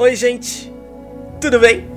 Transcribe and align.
Oi, 0.00 0.14
gente, 0.14 0.72
tudo 1.40 1.58
bem? 1.58 1.88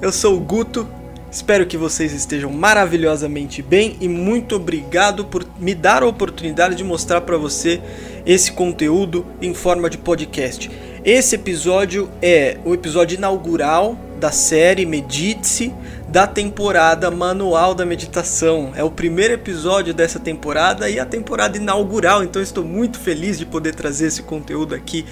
Eu 0.00 0.10
sou 0.10 0.38
o 0.38 0.40
Guto, 0.40 0.88
espero 1.30 1.66
que 1.66 1.76
vocês 1.76 2.14
estejam 2.14 2.50
maravilhosamente 2.50 3.60
bem 3.60 3.94
e 4.00 4.08
muito 4.08 4.56
obrigado 4.56 5.26
por 5.26 5.46
me 5.58 5.74
dar 5.74 6.02
a 6.02 6.06
oportunidade 6.06 6.76
de 6.76 6.82
mostrar 6.82 7.20
para 7.20 7.36
você 7.36 7.78
esse 8.24 8.52
conteúdo 8.52 9.26
em 9.42 9.52
forma 9.52 9.90
de 9.90 9.98
podcast. 9.98 10.70
Esse 11.04 11.34
episódio 11.34 12.10
é 12.22 12.56
o 12.64 12.72
episódio 12.72 13.18
inaugural 13.18 13.98
da 14.18 14.32
série 14.32 14.86
Medite-se 14.86 15.74
da 16.08 16.26
temporada 16.26 17.10
Manual 17.10 17.74
da 17.74 17.84
Meditação. 17.84 18.72
É 18.74 18.82
o 18.82 18.90
primeiro 18.90 19.34
episódio 19.34 19.92
dessa 19.92 20.18
temporada 20.18 20.88
e 20.88 20.98
a 20.98 21.04
temporada 21.04 21.58
inaugural, 21.58 22.24
então 22.24 22.40
estou 22.40 22.64
muito 22.64 22.98
feliz 22.98 23.38
de 23.38 23.44
poder 23.44 23.74
trazer 23.74 24.06
esse 24.06 24.22
conteúdo 24.22 24.74
aqui 24.74 25.04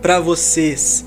para 0.00 0.20
vocês. 0.20 1.04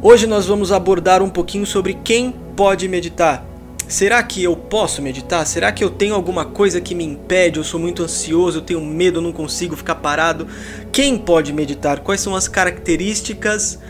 Hoje 0.00 0.28
nós 0.28 0.46
vamos 0.46 0.70
abordar 0.70 1.20
um 1.24 1.28
pouquinho 1.28 1.66
sobre 1.66 1.92
quem 1.92 2.30
pode 2.54 2.86
meditar. 2.86 3.44
Será 3.88 4.22
que 4.22 4.40
eu 4.40 4.54
posso 4.54 5.02
meditar? 5.02 5.44
Será 5.44 5.72
que 5.72 5.82
eu 5.82 5.90
tenho 5.90 6.14
alguma 6.14 6.44
coisa 6.44 6.80
que 6.80 6.94
me 6.94 7.02
impede? 7.02 7.58
Eu 7.58 7.64
sou 7.64 7.80
muito 7.80 8.04
ansioso, 8.04 8.58
eu 8.58 8.62
tenho 8.62 8.80
medo, 8.80 9.18
eu 9.18 9.22
não 9.22 9.32
consigo 9.32 9.74
ficar 9.74 9.96
parado. 9.96 10.46
Quem 10.92 11.18
pode 11.18 11.52
meditar? 11.52 11.98
Quais 11.98 12.20
são 12.20 12.36
as 12.36 12.46
características 12.46 13.80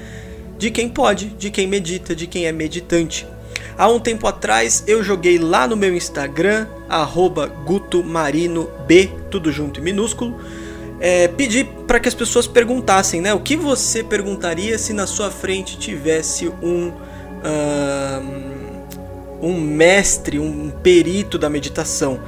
de 0.56 0.70
quem 0.70 0.88
pode, 0.88 1.26
de 1.26 1.50
quem 1.50 1.66
medita, 1.66 2.16
de 2.16 2.26
quem 2.26 2.46
é 2.46 2.52
meditante? 2.52 3.26
Há 3.76 3.86
um 3.88 4.00
tempo 4.00 4.26
atrás 4.26 4.84
eu 4.86 5.04
joguei 5.04 5.38
lá 5.38 5.66
no 5.66 5.76
meu 5.76 5.94
Instagram, 5.94 6.68
gutomarinob, 7.66 9.12
tudo 9.30 9.52
junto 9.52 9.78
e 9.78 9.82
minúsculo, 9.82 10.40
é, 11.00 11.28
pedir 11.28 11.66
para 11.86 12.00
que 12.00 12.08
as 12.08 12.14
pessoas 12.14 12.46
perguntassem, 12.46 13.20
né? 13.20 13.32
O 13.32 13.40
que 13.40 13.56
você 13.56 14.02
perguntaria 14.02 14.78
se 14.78 14.92
na 14.92 15.06
sua 15.06 15.30
frente 15.30 15.78
tivesse 15.78 16.48
um 16.62 16.88
uh, 16.88 18.48
um 19.40 19.60
mestre, 19.60 20.38
um 20.38 20.70
perito 20.70 21.38
da 21.38 21.48
meditação? 21.48 22.20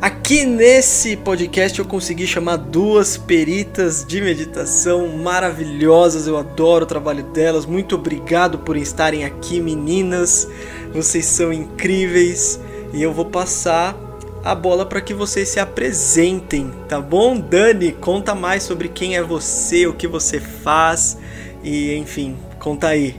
Aqui 0.00 0.44
nesse 0.44 1.16
podcast 1.16 1.76
eu 1.76 1.84
consegui 1.84 2.24
chamar 2.24 2.56
duas 2.56 3.16
peritas 3.16 4.04
de 4.06 4.20
meditação 4.20 5.08
maravilhosas, 5.08 6.28
eu 6.28 6.36
adoro 6.36 6.84
o 6.84 6.86
trabalho 6.86 7.24
delas. 7.24 7.66
Muito 7.66 7.96
obrigado 7.96 8.58
por 8.58 8.76
estarem 8.76 9.24
aqui, 9.24 9.60
meninas. 9.60 10.46
Vocês 10.94 11.26
são 11.26 11.52
incríveis 11.52 12.60
e 12.92 13.02
eu 13.02 13.12
vou 13.12 13.24
passar 13.24 14.07
a 14.44 14.54
bola 14.54 14.86
para 14.86 15.00
que 15.00 15.12
vocês 15.12 15.48
se 15.48 15.60
apresentem, 15.60 16.72
tá 16.88 17.00
bom? 17.00 17.38
Dani, 17.38 17.92
conta 17.92 18.34
mais 18.34 18.62
sobre 18.62 18.88
quem 18.88 19.16
é 19.16 19.22
você, 19.22 19.86
o 19.86 19.92
que 19.92 20.06
você 20.06 20.40
faz 20.40 21.18
e, 21.62 21.96
enfim, 21.96 22.36
conta 22.58 22.88
aí. 22.88 23.16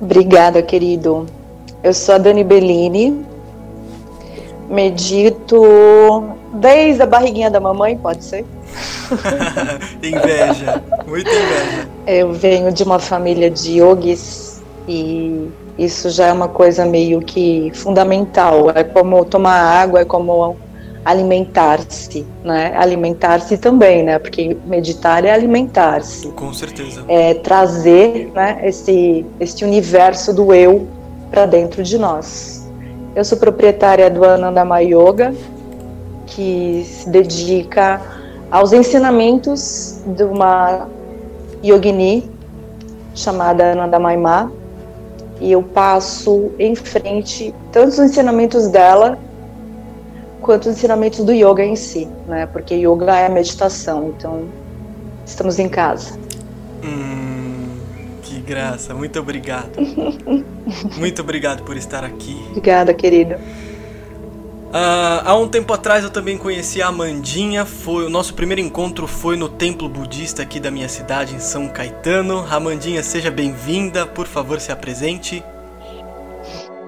Obrigada, 0.00 0.62
querido. 0.62 1.26
Eu 1.82 1.94
sou 1.94 2.14
a 2.14 2.18
Dani 2.18 2.44
Bellini, 2.44 3.24
medito 4.68 6.32
desde 6.54 7.02
a 7.02 7.06
barriguinha 7.06 7.50
da 7.50 7.60
mamãe, 7.60 7.96
pode 7.96 8.24
ser? 8.24 8.44
inveja, 10.02 10.82
muita 11.06 11.30
inveja. 11.30 11.88
Eu 12.06 12.32
venho 12.32 12.72
de 12.72 12.82
uma 12.82 12.98
família 12.98 13.50
de 13.50 13.78
yogis 13.78 14.62
e 14.88 15.48
isso 15.78 16.10
já 16.10 16.26
é 16.26 16.32
uma 16.32 16.48
coisa 16.48 16.84
meio 16.84 17.20
que 17.20 17.70
fundamental. 17.74 18.70
É 18.74 18.84
como 18.84 19.24
tomar 19.24 19.54
água, 19.54 20.00
é 20.00 20.04
como 20.04 20.56
alimentar-se, 21.04 22.24
né? 22.44 22.72
Alimentar-se 22.76 23.56
também, 23.56 24.02
né? 24.02 24.18
Porque 24.18 24.56
meditar 24.66 25.24
é 25.24 25.32
alimentar-se. 25.32 26.28
Com 26.28 26.52
certeza. 26.52 27.04
É 27.08 27.34
trazer, 27.34 28.30
né? 28.34 28.60
Esse, 28.62 29.26
esse 29.40 29.64
universo 29.64 30.32
do 30.32 30.54
eu 30.54 30.86
para 31.30 31.46
dentro 31.46 31.82
de 31.82 31.98
nós. 31.98 32.70
Eu 33.14 33.24
sou 33.24 33.36
proprietária 33.36 34.08
do 34.08 34.24
Anandama 34.24 34.80
Yoga, 34.80 35.34
que 36.26 36.86
se 36.86 37.08
dedica 37.10 38.00
aos 38.50 38.72
ensinamentos 38.72 40.00
de 40.06 40.24
uma 40.24 40.86
yogini 41.64 42.30
chamada 43.14 43.72
Anandamaima, 43.72 44.52
e 45.40 45.52
eu 45.52 45.62
passo 45.62 46.52
em 46.58 46.74
frente 46.74 47.54
tanto 47.70 47.88
os 47.88 47.98
ensinamentos 47.98 48.68
dela 48.68 49.18
quanto 50.40 50.68
os 50.68 50.76
ensinamentos 50.76 51.24
do 51.24 51.32
yoga 51.32 51.64
em 51.64 51.76
si, 51.76 52.08
né? 52.26 52.46
Porque 52.46 52.74
yoga 52.74 53.16
é 53.16 53.28
meditação, 53.28 54.12
então 54.16 54.44
estamos 55.24 55.58
em 55.58 55.68
casa. 55.68 56.18
Hum, 56.84 57.78
que 58.22 58.40
graça, 58.40 58.92
muito 58.92 59.18
obrigado. 59.20 59.72
muito 60.98 61.22
obrigado 61.22 61.62
por 61.62 61.76
estar 61.76 62.04
aqui. 62.04 62.36
Obrigada, 62.50 62.92
querida. 62.92 63.40
Uh, 64.72 65.20
há 65.26 65.36
um 65.36 65.46
tempo 65.46 65.70
atrás 65.74 66.02
eu 66.02 66.08
também 66.08 66.38
conheci 66.38 66.80
a 66.80 66.86
Amandinha. 66.86 67.66
Foi 67.66 68.06
o 68.06 68.08
nosso 68.08 68.32
primeiro 68.32 68.62
encontro 68.62 69.06
foi 69.06 69.36
no 69.36 69.46
templo 69.46 69.86
budista 69.86 70.40
aqui 70.40 70.58
da 70.58 70.70
minha 70.70 70.88
cidade, 70.88 71.34
em 71.34 71.38
São 71.38 71.68
Caetano. 71.68 72.46
Amandinha, 72.50 73.02
seja 73.02 73.30
bem-vinda. 73.30 74.06
Por 74.06 74.26
favor, 74.26 74.58
se 74.60 74.72
apresente. 74.72 75.44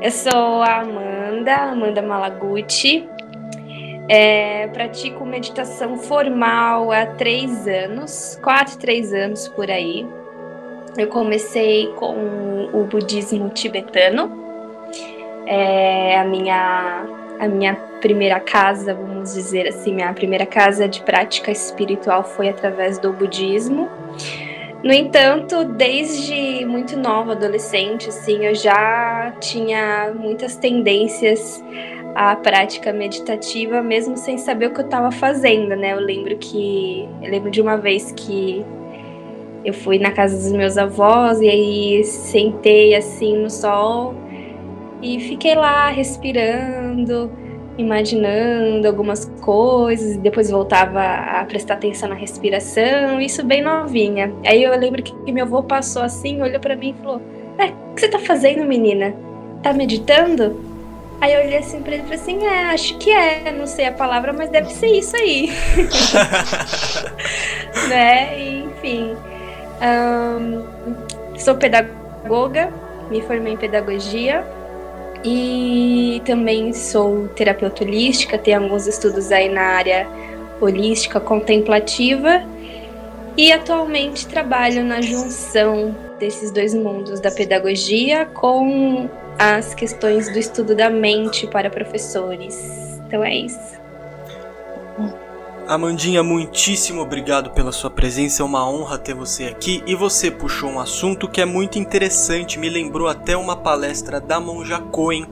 Eu 0.00 0.10
sou 0.10 0.62
a 0.62 0.80
Amanda, 0.80 1.54
Amanda 1.54 2.00
Malaguti. 2.00 3.06
É, 4.08 4.66
pratico 4.68 5.26
meditação 5.26 5.98
formal 5.98 6.90
há 6.90 7.04
três 7.04 7.68
anos, 7.68 8.38
quatro, 8.42 8.78
três 8.78 9.12
anos 9.12 9.46
por 9.48 9.70
aí. 9.70 10.06
Eu 10.96 11.08
comecei 11.08 11.88
com 11.98 12.70
o 12.72 12.84
budismo 12.84 13.50
tibetano. 13.50 14.42
É, 15.46 16.18
a 16.18 16.24
minha 16.24 17.23
a 17.38 17.48
minha 17.48 17.74
primeira 18.00 18.38
casa, 18.40 18.94
vamos 18.94 19.34
dizer 19.34 19.68
assim, 19.68 19.94
minha 19.94 20.12
primeira 20.12 20.46
casa 20.46 20.88
de 20.88 21.02
prática 21.02 21.50
espiritual 21.50 22.22
foi 22.22 22.48
através 22.48 22.98
do 22.98 23.12
budismo. 23.12 23.88
No 24.82 24.92
entanto, 24.92 25.64
desde 25.64 26.64
muito 26.66 26.96
nova, 26.96 27.32
adolescente, 27.32 28.10
assim, 28.10 28.44
eu 28.44 28.54
já 28.54 29.34
tinha 29.40 30.12
muitas 30.14 30.56
tendências 30.56 31.64
à 32.14 32.36
prática 32.36 32.92
meditativa, 32.92 33.82
mesmo 33.82 34.16
sem 34.16 34.36
saber 34.36 34.66
o 34.66 34.70
que 34.74 34.80
eu 34.80 34.84
estava 34.84 35.10
fazendo, 35.10 35.74
né? 35.74 35.94
Eu 35.94 36.00
lembro 36.00 36.36
que 36.36 37.08
eu 37.22 37.30
lembro 37.30 37.50
de 37.50 37.62
uma 37.62 37.76
vez 37.76 38.12
que 38.12 38.64
eu 39.64 39.72
fui 39.72 39.98
na 39.98 40.12
casa 40.12 40.36
dos 40.36 40.52
meus 40.52 40.76
avós 40.76 41.40
e 41.40 41.48
aí 41.48 42.04
sentei 42.04 42.94
assim 42.94 43.38
no 43.38 43.48
sol 43.48 44.14
e 45.04 45.20
fiquei 45.20 45.54
lá 45.54 45.90
respirando, 45.90 47.30
imaginando 47.76 48.88
algumas 48.88 49.26
coisas, 49.42 50.16
e 50.16 50.18
depois 50.18 50.50
voltava 50.50 51.02
a 51.02 51.44
prestar 51.44 51.74
atenção 51.74 52.08
na 52.08 52.14
respiração, 52.14 53.20
isso 53.20 53.44
bem 53.44 53.60
novinha. 53.60 54.32
Aí 54.46 54.64
eu 54.64 54.74
lembro 54.78 55.02
que 55.02 55.30
meu 55.30 55.44
avô 55.44 55.62
passou 55.62 56.02
assim, 56.02 56.40
olhou 56.40 56.58
para 56.58 56.74
mim 56.74 56.94
e 56.98 57.02
falou: 57.02 57.20
é, 57.58 57.66
O 57.66 57.94
que 57.94 58.00
você 58.00 58.08
tá 58.08 58.18
fazendo, 58.18 58.64
menina? 58.64 59.14
Tá 59.62 59.74
meditando? 59.74 60.58
Aí 61.20 61.34
eu 61.34 61.40
olhei 61.42 61.58
assim 61.58 61.82
pra 61.82 61.92
ele 61.92 62.02
e 62.02 62.04
falei 62.04 62.20
assim: 62.20 62.46
É, 62.46 62.64
acho 62.70 62.96
que 62.96 63.10
é, 63.10 63.52
não 63.52 63.66
sei 63.66 63.84
a 63.84 63.92
palavra, 63.92 64.32
mas 64.32 64.48
deve 64.48 64.72
ser 64.72 64.86
isso 64.86 65.14
aí. 65.16 65.52
né? 67.90 68.40
enfim. 68.40 69.14
Um, 69.82 71.36
sou 71.38 71.56
pedagoga, 71.56 72.72
me 73.10 73.20
formei 73.20 73.52
em 73.52 73.56
pedagogia 73.58 74.42
e 75.24 76.20
também 76.26 76.72
sou 76.72 77.28
terapeuta 77.28 77.82
holística, 77.82 78.36
tenho 78.36 78.62
alguns 78.62 78.86
estudos 78.86 79.32
aí 79.32 79.48
na 79.48 79.62
área 79.62 80.06
holística 80.60 81.18
contemplativa 81.18 82.42
e 83.36 83.50
atualmente 83.50 84.26
trabalho 84.26 84.84
na 84.84 85.00
junção 85.00 85.96
desses 86.18 86.50
dois 86.50 86.74
mundos, 86.74 87.20
da 87.20 87.30
pedagogia 87.30 88.26
com 88.26 89.08
as 89.38 89.74
questões 89.74 90.30
do 90.32 90.38
estudo 90.38 90.74
da 90.74 90.90
mente 90.90 91.46
para 91.46 91.70
professores. 91.70 92.56
Então 93.06 93.24
é 93.24 93.34
isso. 93.34 93.83
Amandinha, 95.66 96.22
muitíssimo 96.22 97.00
obrigado 97.00 97.50
pela 97.50 97.72
sua 97.72 97.88
presença, 97.88 98.42
é 98.42 98.44
uma 98.44 98.68
honra 98.68 98.98
ter 98.98 99.14
você 99.14 99.44
aqui. 99.44 99.82
E 99.86 99.94
você 99.94 100.30
puxou 100.30 100.68
um 100.68 100.78
assunto 100.78 101.26
que 101.26 101.40
é 101.40 101.46
muito 101.46 101.78
interessante, 101.78 102.58
me 102.58 102.68
lembrou 102.68 103.08
até 103.08 103.34
uma 103.34 103.56
palestra 103.56 104.20
da 104.20 104.38
Monja 104.38 104.78
Coen, 104.78 105.26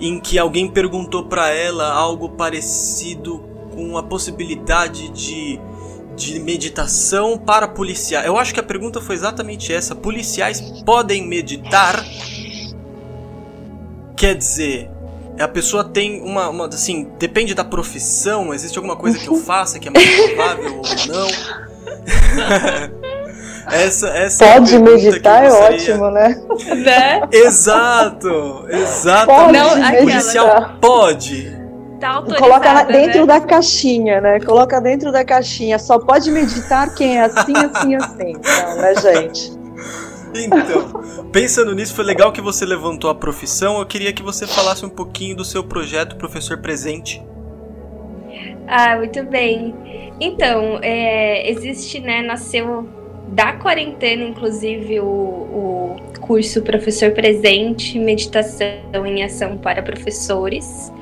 em 0.00 0.18
que 0.18 0.36
alguém 0.36 0.68
perguntou 0.68 1.26
para 1.26 1.48
ela 1.50 1.92
algo 1.92 2.30
parecido 2.30 3.38
com 3.72 3.96
a 3.96 4.02
possibilidade 4.02 5.10
de, 5.10 5.60
de 6.16 6.40
meditação 6.40 7.38
para 7.38 7.68
policiais. 7.68 8.26
Eu 8.26 8.36
acho 8.36 8.52
que 8.52 8.60
a 8.60 8.64
pergunta 8.64 9.00
foi 9.00 9.14
exatamente 9.14 9.72
essa: 9.72 9.94
policiais 9.94 10.60
podem 10.84 11.24
meditar? 11.24 12.04
Quer 14.16 14.34
dizer, 14.34 14.90
a 15.38 15.48
pessoa 15.48 15.84
tem 15.84 16.22
uma, 16.22 16.48
uma, 16.48 16.66
assim, 16.66 17.10
depende 17.18 17.54
da 17.54 17.64
profissão, 17.64 18.54
existe 18.54 18.76
alguma 18.78 18.96
coisa 18.96 19.18
que 19.18 19.28
eu 19.28 19.36
faça 19.36 19.78
que 19.78 19.88
é 19.88 19.90
mais 19.90 20.08
provável 20.08 20.76
ou 20.76 20.82
não. 21.08 21.28
Essa, 23.66 24.08
essa 24.10 24.46
Pode 24.46 24.76
é 24.76 24.78
meditar 24.78 25.44
é 25.44 25.50
ótimo, 25.50 26.08
né? 26.10 26.40
né? 26.76 27.22
Exato, 27.32 28.64
exato. 28.68 29.26
Pode 29.26 29.52
Não, 29.52 29.96
policial 29.98 30.76
pode. 30.80 31.56
Tá 32.00 32.22
Coloca 32.38 32.84
dentro 32.84 33.20
né? 33.20 33.26
da 33.26 33.40
caixinha, 33.40 34.20
né? 34.20 34.40
Coloca 34.40 34.80
dentro 34.80 35.10
da 35.10 35.24
caixinha. 35.24 35.78
Só 35.78 35.98
pode 35.98 36.30
meditar 36.30 36.94
quem 36.94 37.18
é 37.18 37.22
assim, 37.22 37.56
assim, 37.56 37.94
assim. 37.96 38.32
Não, 38.34 38.76
né, 38.76 38.94
gente? 38.94 39.52
Então, 40.44 41.28
pensando 41.32 41.74
nisso, 41.74 41.94
foi 41.94 42.04
legal 42.04 42.32
que 42.32 42.40
você 42.40 42.64
levantou 42.64 43.10
a 43.10 43.14
profissão. 43.14 43.78
Eu 43.78 43.86
queria 43.86 44.12
que 44.12 44.22
você 44.22 44.46
falasse 44.46 44.84
um 44.84 44.88
pouquinho 44.88 45.36
do 45.36 45.44
seu 45.44 45.64
projeto 45.64 46.16
Professor 46.16 46.58
Presente. 46.58 47.22
Ah, 48.66 48.96
muito 48.96 49.22
bem. 49.24 49.74
Então, 50.20 50.78
é, 50.82 51.50
existe, 51.50 52.00
né, 52.00 52.22
nasceu 52.22 52.88
da 53.28 53.52
quarentena, 53.52 54.22
inclusive, 54.22 55.00
o, 55.00 55.06
o 55.06 55.96
curso 56.20 56.62
Professor 56.62 57.10
Presente, 57.10 57.98
Meditação 57.98 59.06
em 59.06 59.22
Ação 59.22 59.56
para 59.58 59.82
Professores. 59.82 60.92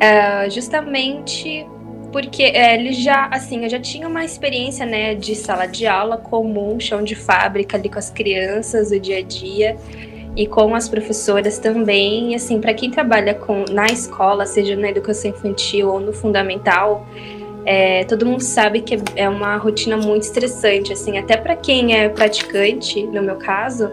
Ah, 0.00 0.48
justamente 0.48 1.66
porque 2.12 2.42
é, 2.42 2.74
ele 2.74 2.92
já, 2.92 3.26
assim, 3.32 3.64
eu 3.64 3.70
já 3.70 3.80
tinha 3.80 4.06
uma 4.06 4.24
experiência, 4.24 4.84
né, 4.84 5.14
de 5.14 5.34
sala 5.34 5.66
de 5.66 5.86
aula 5.86 6.18
comum, 6.18 6.78
chão 6.78 7.02
de 7.02 7.14
fábrica 7.14 7.76
ali 7.76 7.88
com 7.88 7.98
as 7.98 8.10
crianças, 8.10 8.90
o 8.90 9.00
dia 9.00 9.18
a 9.18 9.22
dia 9.22 9.76
e 10.36 10.46
com 10.46 10.74
as 10.74 10.88
professoras 10.88 11.58
também. 11.58 12.32
E, 12.32 12.34
assim, 12.34 12.60
para 12.60 12.74
quem 12.74 12.90
trabalha 12.90 13.34
com 13.34 13.64
na 13.70 13.86
escola, 13.86 14.46
seja 14.46 14.76
na 14.76 14.90
educação 14.90 15.30
infantil 15.30 15.88
ou 15.88 16.00
no 16.00 16.12
fundamental, 16.12 17.06
é, 17.64 18.04
todo 18.04 18.26
mundo 18.26 18.42
sabe 18.42 18.80
que 18.80 18.98
é 19.16 19.28
uma 19.28 19.56
rotina 19.56 19.96
muito 19.96 20.22
estressante, 20.22 20.92
assim, 20.92 21.16
até 21.18 21.36
para 21.36 21.56
quem 21.56 21.94
é 21.96 22.08
praticante, 22.08 23.02
no 23.04 23.22
meu 23.22 23.36
caso, 23.36 23.90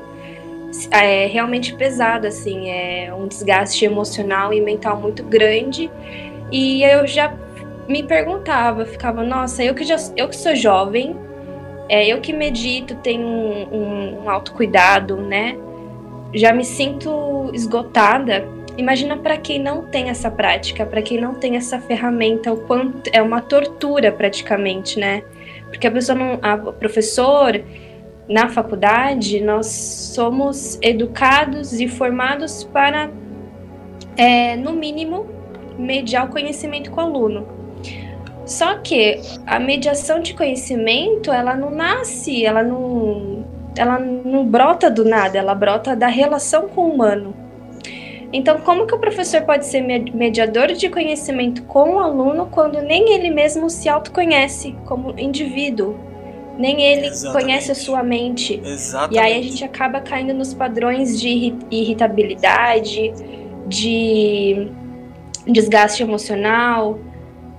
é 0.92 1.26
realmente 1.26 1.74
pesado, 1.76 2.28
assim, 2.28 2.70
é 2.70 3.14
um 3.14 3.28
desgaste 3.28 3.86
emocional 3.86 4.54
e 4.54 4.62
mental 4.62 5.00
muito 5.00 5.24
grande. 5.24 5.90
E 6.52 6.84
eu 6.84 7.06
já 7.06 7.30
me 7.90 8.04
perguntava, 8.04 8.86
ficava, 8.86 9.24
nossa, 9.24 9.64
eu 9.64 9.74
que 9.74 9.84
já 9.84 9.96
eu 10.16 10.30
que 10.30 10.36
sou 10.36 10.56
jovem, 10.56 11.16
é, 11.90 12.08
eu 12.08 12.22
que 12.22 12.32
medito, 12.32 12.94
tenho 12.96 13.26
um, 13.26 14.22
um, 14.24 14.30
autocuidado, 14.30 15.18
né? 15.18 15.58
Já 16.32 16.54
me 16.54 16.64
sinto 16.64 17.50
esgotada. 17.52 18.48
Imagina 18.78 19.18
para 19.18 19.36
quem 19.38 19.60
não 19.60 19.88
tem 19.88 20.10
essa 20.10 20.30
prática, 20.30 20.86
para 20.86 21.02
quem 21.02 21.20
não 21.20 21.34
tem 21.34 21.56
essa 21.56 21.80
ferramenta, 21.80 22.54
o 22.54 22.58
quanto 22.58 23.10
é 23.12 23.22
uma 23.24 23.42
tortura 23.42 24.12
praticamente, 24.12 25.00
né? 25.00 25.24
Porque 25.66 25.88
a 25.88 25.92
pessoa 25.92 26.16
não, 26.16 26.40
a 26.44 26.58
professor 26.58 27.60
na 28.30 28.48
faculdade 28.50 29.42
nós 29.42 29.66
somos 30.14 30.78
educados 30.84 31.82
e 31.82 31.88
formados 31.88 32.64
para, 32.64 33.10
é, 34.16 34.56
no 34.56 34.74
mínimo, 34.74 35.28
mediar 35.76 36.28
o 36.28 36.30
conhecimento 36.30 36.92
com 36.92 37.02
o 37.02 37.04
aluno. 37.04 37.59
Só 38.50 38.78
que 38.80 39.22
a 39.46 39.60
mediação 39.60 40.20
de 40.20 40.34
conhecimento, 40.34 41.32
ela 41.32 41.56
não 41.56 41.70
nasce, 41.70 42.44
ela 42.44 42.64
não, 42.64 43.46
ela 43.78 44.00
não 44.00 44.44
brota 44.44 44.90
do 44.90 45.06
nada, 45.06 45.38
ela 45.38 45.54
brota 45.54 45.96
da 45.96 46.08
relação 46.08 46.68
com 46.68 46.82
o 46.82 46.94
humano. 46.96 47.36
Então, 48.34 48.60
como 48.62 48.88
que 48.88 48.96
o 48.96 48.98
professor 48.98 49.44
pode 49.44 49.68
ser 49.68 49.82
mediador 49.82 50.68
de 50.74 50.90
conhecimento 50.90 51.62
com 51.64 51.96
o 51.96 52.00
aluno 52.00 52.48
quando 52.52 52.82
nem 52.82 53.14
ele 53.14 53.30
mesmo 53.30 53.70
se 53.70 53.88
autoconhece 53.88 54.76
como 54.86 55.14
indivíduo? 55.20 55.96
Nem 56.58 56.82
ele 56.82 57.06
Exatamente. 57.06 57.46
conhece 57.46 57.72
a 57.72 57.76
sua 57.76 58.02
mente. 58.04 58.60
Exatamente. 58.66 59.16
E 59.16 59.20
aí 59.20 59.40
a 59.40 59.44
gente 59.44 59.64
acaba 59.64 60.02
caindo 60.02 60.34
nos 60.34 60.56
padrões 60.56 61.20
de 61.22 61.30
irri- 61.30 61.58
irritabilidade, 61.72 63.14
de 63.68 64.68
desgaste 65.48 66.02
emocional. 66.04 67.00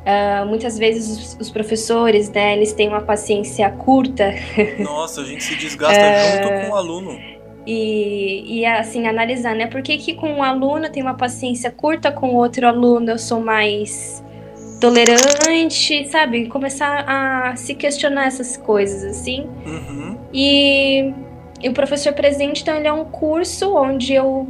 Ah, 0.06 0.44
muitas 0.46 0.78
vezes 0.78 1.34
os, 1.34 1.36
os 1.40 1.50
professores, 1.50 2.30
né, 2.30 2.56
eles 2.56 2.72
têm 2.72 2.88
uma 2.88 3.02
paciência 3.02 3.68
curta 3.70 4.32
Nossa, 4.80 5.20
a 5.20 5.24
gente 5.24 5.44
se 5.44 5.54
desgasta 5.56 6.00
É. 6.00 6.42
junto 6.42 6.66
com 6.66 6.72
o 6.72 6.76
aluno. 6.76 7.18
e, 7.66 8.60
e 8.60 8.64
assim, 8.66 9.06
analisar, 9.06 9.54
né, 9.54 9.66
por 9.66 9.82
que 9.82 9.98
que 9.98 10.14
com 10.14 10.28
um 10.32 10.42
aluno 10.42 10.86
eu 10.86 10.90
tenho 10.90 11.04
uma 11.04 11.14
paciência 11.16 11.70
curta, 11.70 12.10
com 12.10 12.34
outro 12.34 12.66
aluno 12.66 13.10
eu 13.10 13.18
sou 13.18 13.40
mais 13.40 14.24
tolerante, 14.80 16.08
sabe? 16.08 16.46
Começar 16.48 17.04
a 17.06 17.54
se 17.56 17.74
questionar 17.74 18.26
essas 18.26 18.56
coisas, 18.56 19.04
assim. 19.04 19.46
Uhum. 19.66 20.16
E, 20.32 21.12
e 21.62 21.68
o 21.68 21.72
professor 21.74 22.12
presente, 22.14 22.62
então, 22.62 22.76
ele 22.76 22.88
é 22.88 22.92
um 22.92 23.04
curso 23.04 23.74
onde 23.76 24.14
eu 24.14 24.48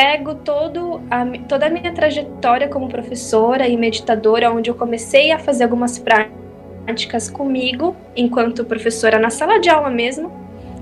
pego 0.00 0.34
todo 0.34 1.02
a, 1.10 1.26
toda 1.46 1.66
a 1.66 1.68
minha 1.68 1.92
trajetória 1.92 2.66
como 2.68 2.88
professora 2.88 3.68
e 3.68 3.76
meditadora, 3.76 4.50
onde 4.50 4.70
eu 4.70 4.74
comecei 4.74 5.30
a 5.30 5.38
fazer 5.38 5.64
algumas 5.64 5.98
práticas 5.98 7.28
comigo, 7.28 7.94
enquanto 8.16 8.64
professora 8.64 9.18
na 9.18 9.28
sala 9.28 9.60
de 9.60 9.68
aula 9.68 9.90
mesmo, 9.90 10.32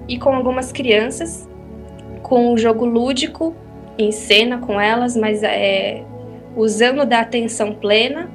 e 0.07 0.21
com 0.21 0.33
algumas 0.33 0.71
crianças, 0.71 1.49
com 2.23 2.53
um 2.53 2.57
jogo 2.57 2.85
lúdico, 2.85 3.57
em 3.99 4.13
cena 4.13 4.59
com 4.59 4.81
elas, 4.81 5.17
mas 5.17 5.43
é, 5.43 6.05
usando 6.55 7.05
da 7.05 7.19
atenção 7.19 7.75
plena. 7.75 8.31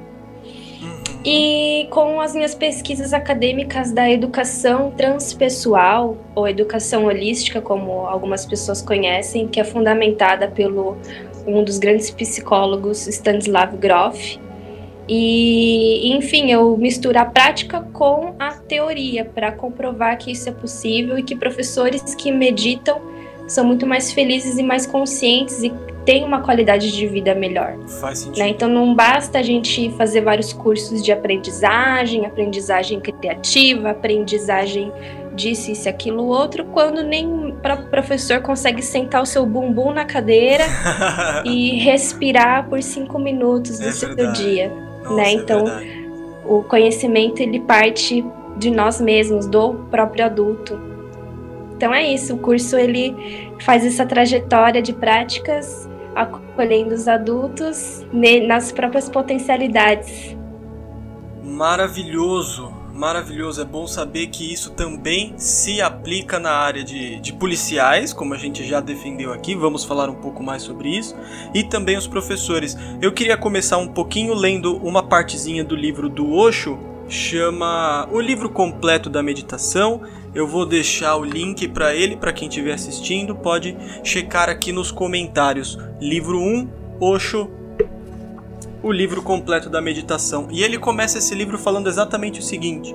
E 1.24 1.86
com 1.88 2.20
as 2.20 2.34
minhas 2.34 2.54
pesquisas 2.54 3.14
acadêmicas 3.14 3.90
da 3.90 4.10
educação 4.10 4.90
transpessoal, 4.90 6.18
ou 6.34 6.46
educação 6.46 7.06
holística, 7.06 7.62
como 7.62 8.06
algumas 8.06 8.44
pessoas 8.44 8.82
conhecem, 8.82 9.48
que 9.48 9.58
é 9.58 9.64
fundamentada 9.64 10.48
pelo 10.48 10.98
um 11.46 11.64
dos 11.64 11.78
grandes 11.78 12.10
psicólogos, 12.10 13.06
Stanislav 13.06 13.74
Grof. 13.78 14.38
E, 15.08 16.12
enfim, 16.14 16.50
eu 16.50 16.76
misturo 16.76 17.18
a 17.18 17.24
prática 17.24 17.80
com 17.80 18.34
a 18.38 18.52
teoria 18.52 19.24
para 19.24 19.50
comprovar 19.50 20.18
que 20.18 20.30
isso 20.30 20.48
é 20.48 20.52
possível 20.52 21.18
e 21.18 21.22
que 21.22 21.34
professores 21.34 22.14
que 22.14 22.30
meditam 22.30 23.00
são 23.46 23.64
muito 23.64 23.86
mais 23.86 24.12
felizes 24.12 24.58
e 24.58 24.62
mais 24.62 24.86
conscientes 24.86 25.62
e 25.62 25.72
têm 26.04 26.24
uma 26.24 26.40
qualidade 26.40 26.92
de 26.92 27.06
vida 27.06 27.34
melhor. 27.34 27.76
Faz 28.00 28.20
sentido. 28.20 28.38
Né? 28.38 28.48
Então 28.50 28.68
não 28.68 28.94
basta 28.94 29.38
a 29.38 29.42
gente 29.42 29.90
fazer 29.96 30.20
vários 30.20 30.52
cursos 30.52 31.02
de 31.02 31.10
aprendizagem, 31.12 32.26
aprendizagem 32.26 33.00
criativa, 33.00 33.90
aprendizagem 33.90 34.92
disso, 35.34 35.70
isso, 35.72 35.88
aquilo, 35.88 36.26
outro, 36.26 36.64
quando 36.66 37.02
nem 37.02 37.26
o 37.26 37.52
professor 37.90 38.40
consegue 38.40 38.82
sentar 38.82 39.20
o 39.22 39.26
seu 39.26 39.44
bumbum 39.44 39.92
na 39.92 40.04
cadeira 40.04 40.64
e 41.44 41.78
respirar 41.80 42.68
por 42.68 42.80
cinco 42.82 43.18
minutos 43.18 43.78
do 43.78 43.88
É 43.88 43.92
seu 43.92 44.14
verdade. 44.14 44.42
dia. 44.44 44.72
Nossa, 45.02 45.14
né? 45.16 45.28
é 45.28 45.32
Então, 45.32 45.64
verdade. 45.64 46.04
O 46.46 46.62
conhecimento 46.62 47.40
ele 47.40 47.58
parte 47.60 48.24
de 48.56 48.70
nós 48.70 49.00
mesmos, 49.00 49.46
do 49.46 49.74
próprio 49.90 50.26
adulto. 50.26 50.78
Então 51.76 51.92
é 51.92 52.04
isso, 52.06 52.34
o 52.34 52.38
curso 52.38 52.76
ele 52.76 53.14
faz 53.60 53.84
essa 53.84 54.06
trajetória 54.06 54.80
de 54.80 54.92
práticas 54.92 55.88
acolhendo 56.14 56.94
os 56.94 57.08
adultos 57.08 58.04
nas 58.12 58.72
próprias 58.72 59.08
potencialidades. 59.08 60.36
Maravilhoso, 61.42 62.72
maravilhoso. 62.94 63.60
É 63.60 63.64
bom 63.64 63.86
saber 63.86 64.28
que 64.28 64.52
isso 64.52 64.70
também 64.70 65.34
se 65.36 65.82
aplica 65.82 66.38
na 66.38 66.52
área 66.52 66.82
de, 66.82 67.20
de 67.20 67.32
policiais, 67.32 68.12
como 68.12 68.34
a 68.34 68.38
gente 68.38 68.64
já 68.64 68.80
defendeu 68.80 69.32
aqui. 69.32 69.54
Vamos 69.54 69.84
falar 69.84 70.08
um 70.08 70.14
pouco 70.14 70.42
mais 70.42 70.62
sobre 70.62 70.96
isso. 70.96 71.14
E 71.54 71.62
também 71.62 71.96
os 71.96 72.06
professores. 72.06 72.76
Eu 73.02 73.12
queria 73.12 73.36
começar 73.36 73.78
um 73.78 73.88
pouquinho 73.88 74.34
lendo 74.34 74.76
uma 74.78 75.02
partezinha 75.02 75.62
do 75.62 75.76
livro 75.76 76.08
do 76.08 76.32
Osho, 76.32 76.78
chama 77.08 78.08
O 78.10 78.20
Livro 78.20 78.48
Completo 78.48 79.10
da 79.10 79.22
Meditação. 79.22 80.02
Eu 80.34 80.46
vou 80.46 80.66
deixar 80.66 81.16
o 81.16 81.24
link 81.24 81.68
para 81.68 81.94
ele, 81.94 82.16
para 82.16 82.32
quem 82.32 82.48
estiver 82.48 82.72
assistindo, 82.72 83.34
pode 83.34 83.76
checar 84.02 84.48
aqui 84.48 84.72
nos 84.72 84.90
comentários. 84.90 85.78
Livro 86.00 86.38
1, 86.38 86.68
Osho, 87.00 87.50
o 88.82 88.92
livro 88.92 89.22
completo 89.22 89.70
da 89.70 89.80
meditação. 89.80 90.48
E 90.50 90.62
ele 90.62 90.78
começa 90.78 91.18
esse 91.18 91.34
livro 91.34 91.56
falando 91.56 91.88
exatamente 91.88 92.40
o 92.40 92.42
seguinte: 92.42 92.94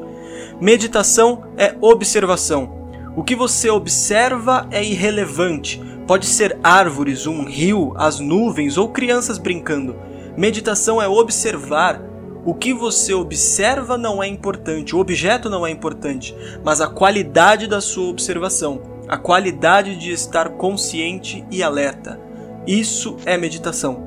Meditação 0.62 1.46
é 1.58 1.76
observação. 1.82 2.78
O 3.16 3.24
que 3.24 3.36
você 3.36 3.70
observa 3.70 4.68
é 4.72 4.84
irrelevante. 4.84 5.82
Pode 6.06 6.26
ser 6.26 6.58
árvores, 6.64 7.28
um 7.28 7.44
rio, 7.44 7.94
as 7.98 8.20
nuvens 8.20 8.78
ou 8.78 8.90
crianças 8.90 9.38
brincando. 9.38 9.96
Meditação 10.38 11.02
é 11.02 11.08
observar. 11.08 12.09
O 12.50 12.56
que 12.56 12.74
você 12.74 13.14
observa 13.14 13.96
não 13.96 14.24
é 14.24 14.28
importante, 14.28 14.96
o 14.96 15.00
objeto 15.00 15.52
não 15.52 15.68
é 15.68 15.70
importante, 15.70 16.36
mas 16.64 16.82
a 16.82 16.88
qualidade 16.88 17.68
da 17.68 17.80
sua 17.80 18.10
observação, 18.10 18.82
a 19.08 19.20
qualidade 19.20 19.96
de 19.98 20.12
estar 20.12 20.50
consciente 20.50 21.46
e 21.52 21.62
alerta. 21.62 22.20
Isso 22.66 23.18
é 23.24 23.38
meditação. 23.38 24.04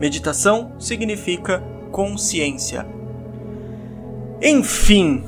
Meditação 0.00 0.72
significa 0.78 1.62
consciência. 1.90 2.86
Enfim, 4.40 5.24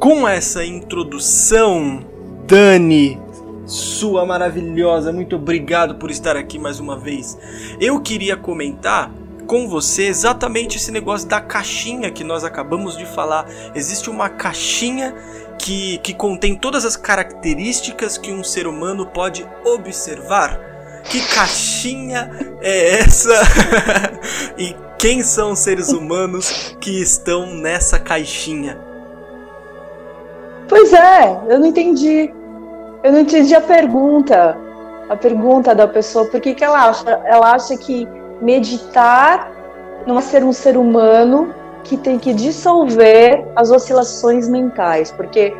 com 0.00 0.26
essa 0.26 0.64
introdução 0.64 2.04
Dani, 2.44 3.22
sua 3.66 4.26
maravilhosa, 4.26 5.12
muito 5.12 5.36
obrigado 5.36 5.94
por 5.94 6.10
estar 6.10 6.36
aqui 6.36 6.58
mais 6.58 6.80
uma 6.80 6.98
vez. 6.98 7.38
Eu 7.80 8.00
queria 8.00 8.36
comentar 8.36 9.12
com 9.46 9.68
você 9.68 10.04
exatamente 10.04 10.76
esse 10.76 10.90
negócio 10.90 11.28
da 11.28 11.40
caixinha 11.40 12.10
que 12.10 12.24
nós 12.24 12.44
acabamos 12.44 12.96
de 12.96 13.06
falar. 13.06 13.46
Existe 13.74 14.10
uma 14.10 14.28
caixinha 14.28 15.14
que, 15.58 15.98
que 15.98 16.14
contém 16.14 16.54
todas 16.54 16.84
as 16.84 16.96
características 16.96 18.18
que 18.18 18.32
um 18.32 18.42
ser 18.42 18.66
humano 18.66 19.06
pode 19.06 19.46
observar. 19.64 20.58
Que 21.04 21.20
caixinha 21.34 22.30
é 22.60 23.00
essa? 23.00 23.34
e 24.56 24.74
quem 24.98 25.22
são 25.22 25.52
os 25.52 25.58
seres 25.58 25.90
humanos 25.90 26.76
que 26.80 27.00
estão 27.00 27.46
nessa 27.54 27.98
caixinha? 27.98 28.78
Pois 30.68 30.92
é, 30.92 31.40
eu 31.48 31.58
não 31.58 31.66
entendi. 31.66 32.32
Eu 33.02 33.12
não 33.12 33.20
entendi 33.20 33.54
a 33.54 33.60
pergunta. 33.60 34.56
A 35.08 35.16
pergunta 35.16 35.74
da 35.74 35.86
pessoa, 35.86 36.24
por 36.24 36.40
que, 36.40 36.54
que 36.54 36.64
ela 36.64 36.88
acha? 36.88 37.10
Ela 37.26 37.52
acha 37.52 37.76
que 37.76 38.08
meditar 38.40 39.52
não 40.06 40.18
é 40.18 40.22
ser 40.22 40.44
um 40.44 40.52
ser 40.52 40.76
humano 40.76 41.54
que 41.82 41.96
tem 41.96 42.18
que 42.18 42.32
dissolver 42.32 43.46
as 43.54 43.70
oscilações 43.70 44.48
mentais, 44.48 45.10
porque 45.12 45.54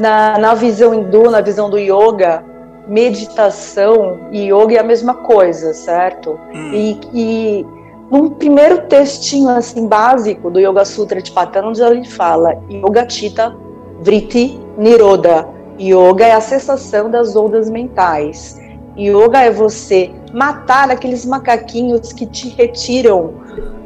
na, 0.00 0.38
na 0.38 0.54
visão 0.54 0.94
hindu, 0.94 1.30
na 1.30 1.40
visão 1.40 1.68
do 1.68 1.78
yoga, 1.78 2.44
meditação 2.86 4.28
e 4.32 4.52
yoga 4.52 4.76
é 4.76 4.78
a 4.78 4.84
mesma 4.84 5.14
coisa, 5.14 5.74
certo? 5.74 6.38
Hum. 6.54 6.72
E, 6.72 7.00
e 7.12 7.66
num 8.10 8.30
primeiro 8.30 8.82
textinho 8.82 9.48
assim 9.48 9.86
básico 9.86 10.50
do 10.50 10.60
Yoga 10.60 10.84
Sutra 10.84 11.20
de 11.20 11.32
Patanjali, 11.32 11.98
ele 11.98 12.08
fala 12.08 12.56
Yoga 12.70 13.08
Chitta 13.08 13.54
Vritti 14.00 14.60
Niroda. 14.78 15.48
Yoga 15.78 16.24
é 16.24 16.32
a 16.32 16.40
cessação 16.40 17.10
das 17.10 17.34
ondas 17.34 17.68
mentais. 17.68 18.58
Yoga 18.98 19.40
é 19.40 19.50
você 19.50 20.10
matar 20.32 20.90
aqueles 20.90 21.24
macaquinhos 21.26 22.12
que 22.12 22.26
te 22.26 22.48
retiram 22.48 23.34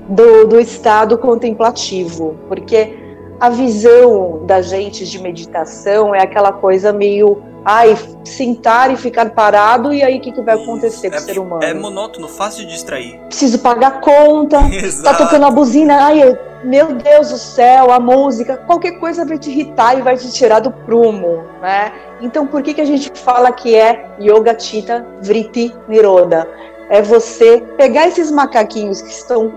do, 0.09 0.47
do 0.47 0.61
estado 0.61 1.19
contemplativo, 1.19 2.37
porque 2.49 2.97
a 3.41 3.49
visão 3.49 4.45
da 4.45 4.61
gente 4.61 5.05
de 5.09 5.19
meditação 5.19 6.15
é 6.15 6.23
aquela 6.23 6.53
coisa 6.53 6.93
meio 6.93 7.43
ai, 7.65 7.97
sentar 8.25 8.91
e 8.91 8.97
ficar 8.97 9.31
parado, 9.31 9.93
e 9.93 10.03
aí 10.03 10.19
o 10.19 10.21
que, 10.21 10.33
que 10.33 10.43
vai 10.43 10.55
acontecer 10.55 11.09
Isso. 11.09 11.11
com 11.11 11.15
o 11.15 11.31
é, 11.31 11.35
ser 11.35 11.39
humano? 11.39 11.65
É 11.65 11.75
monótono, 11.75 12.29
fácil 12.29 12.65
de 12.67 12.73
distrair. 12.73 13.19
Preciso 13.27 13.59
pagar 13.59 14.01
conta, 14.01 14.59
tá 15.03 15.15
tocando 15.15 15.47
a 15.47 15.51
buzina, 15.51 16.05
ai, 16.05 16.39
meu 16.65 16.95
Deus 16.95 17.31
do 17.31 17.39
céu, 17.39 17.91
a 17.91 17.99
música, 17.99 18.57
qualquer 18.57 18.93
coisa 18.99 19.25
vai 19.25 19.39
te 19.39 19.51
irritar 19.51 19.99
e 19.99 20.03
vai 20.03 20.17
te 20.17 20.31
tirar 20.31 20.61
do 20.61 20.71
prumo, 20.71 21.45
né? 21.61 21.93
Então 22.21 22.47
por 22.47 22.63
que, 22.63 22.75
que 22.75 22.81
a 22.81 22.87
gente 22.87 23.11
fala 23.15 23.51
que 23.53 23.75
é 23.75 24.11
Yoga 24.21 24.59
Chitta 24.59 25.07
Vritti 25.23 25.75
Niroda? 25.89 26.49
É 26.91 27.01
você 27.01 27.63
pegar 27.77 28.09
esses 28.09 28.31
macaquinhos 28.31 29.01
que 29.01 29.11
estão 29.11 29.53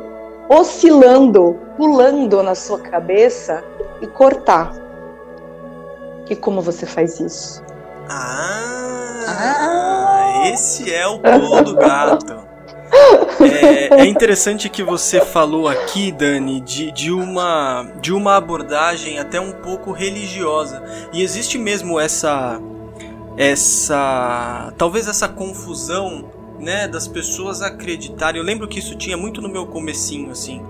oscilando, 0.48 1.60
pulando 1.76 2.42
na 2.44 2.56
sua 2.56 2.80
cabeça 2.80 3.64
e 4.02 4.08
cortar. 4.08 4.72
E 6.30 6.36
como 6.36 6.62
você 6.62 6.86
faz 6.86 7.20
isso? 7.20 7.64
Ah, 8.16 9.26
ah. 9.28 10.50
esse 10.54 10.94
é 10.94 11.08
o 11.08 11.18
pulo 11.20 11.64
do 11.64 11.76
gato. 11.76 12.44
É, 13.42 14.02
é, 14.02 14.06
interessante 14.06 14.70
que 14.70 14.84
você 14.84 15.20
falou 15.20 15.68
aqui, 15.68 16.12
Dani, 16.12 16.62
de, 16.62 16.92
de, 16.92 17.12
uma, 17.12 17.92
de 18.00 18.14
uma 18.14 18.36
abordagem 18.36 19.18
até 19.18 19.40
um 19.40 19.52
pouco 19.52 19.92
religiosa. 19.92 20.84
E 21.12 21.24
existe 21.24 21.58
mesmo 21.58 22.00
essa. 22.00 22.62
essa 23.36 24.72
talvez 24.78 25.08
essa 25.08 25.28
confusão 25.28 26.32
né, 26.60 26.88
das 26.88 27.08
pessoas 27.08 27.64
acreditarem. 27.64 28.40
Eu 28.40 28.46
lembro 28.46 28.68
que 28.68 28.78
isso 28.78 28.96
tinha 28.96 29.18
muito 29.18 29.42
no 29.42 29.50
meu 29.50 29.66
comecinho, 29.66 30.30
assim, 30.30 30.62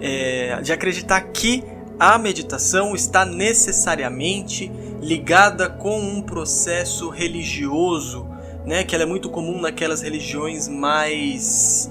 é, 0.00 0.60
de 0.62 0.72
acreditar 0.72 1.20
que 1.20 1.64
a 1.98 2.16
meditação 2.16 2.94
está 2.94 3.24
necessariamente 3.24 4.70
ligada 5.00 5.68
com 5.68 5.98
um 5.98 6.22
processo 6.22 7.08
religioso, 7.08 8.26
né? 8.64 8.84
Que 8.84 8.94
ela 8.94 9.04
é 9.04 9.06
muito 9.06 9.28
comum 9.30 9.60
naquelas 9.60 10.02
religiões 10.02 10.68
mais 10.68 11.90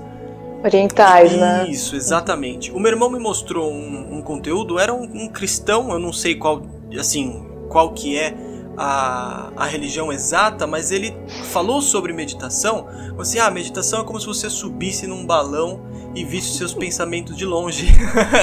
orientais, 0.64 1.32
Isso, 1.32 1.40
né? 1.40 1.68
Isso, 1.70 1.96
exatamente. 1.96 2.72
O 2.72 2.80
meu 2.80 2.92
irmão 2.92 3.10
me 3.10 3.20
mostrou 3.20 3.72
um, 3.72 4.18
um 4.18 4.22
conteúdo, 4.22 4.80
era 4.80 4.94
um, 4.94 5.04
um, 5.04 5.30
cristão, 5.30 5.92
eu 5.92 6.00
não 6.00 6.12
sei 6.12 6.36
qual, 6.36 6.64
assim, 6.98 7.46
qual 7.70 7.94
que 7.94 8.18
é 8.18 8.36
a, 8.78 9.52
a 9.56 9.66
religião 9.66 10.12
exata, 10.12 10.66
mas 10.66 10.92
ele 10.92 11.16
falou 11.52 11.82
sobre 11.82 12.12
meditação. 12.14 12.88
Assim, 13.18 13.40
ah, 13.40 13.50
meditação 13.52 14.02
é 14.02 14.04
como 14.04 14.20
se 14.20 14.26
você 14.26 14.50
subisse 14.50 15.08
num 15.08 15.26
balão 15.26 15.82
e 16.16 16.24
visse 16.24 16.58
seus 16.58 16.74
pensamentos 16.74 17.36
de 17.36 17.46
longe. 17.46 17.88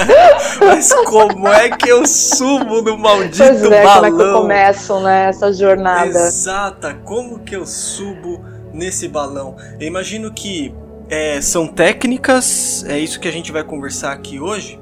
Mas 0.61 0.93
como 1.05 1.47
é 1.47 1.71
que 1.71 1.89
eu 1.89 2.05
subo 2.05 2.83
no 2.83 2.97
maldito 2.97 3.37
pois 3.37 3.63
é, 3.63 3.83
balão? 3.83 4.11
Como 4.11 4.21
é 4.21 4.23
que 4.23 4.29
eu 4.29 4.41
começo, 4.41 4.99
né, 4.99 5.29
essa 5.29 5.51
jornada? 5.51 6.07
Exata, 6.07 6.93
como 7.03 7.39
que 7.39 7.55
eu 7.55 7.65
subo 7.65 8.45
nesse 8.71 9.07
balão? 9.07 9.57
Eu 9.79 9.87
imagino 9.87 10.31
que 10.31 10.73
é, 11.09 11.41
são 11.41 11.67
técnicas, 11.67 12.85
é 12.87 12.99
isso 12.99 13.19
que 13.19 13.27
a 13.27 13.31
gente 13.31 13.51
vai 13.51 13.63
conversar 13.63 14.13
aqui 14.13 14.39
hoje. 14.39 14.79